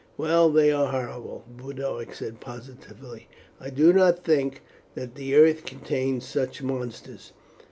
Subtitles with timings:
[0.17, 3.27] "Well, they are horrible," Boduoc said positively.
[3.59, 4.63] "I did not think
[4.95, 7.33] that the earth contained such monsters."